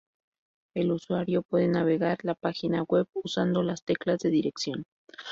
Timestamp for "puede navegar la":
1.43-2.33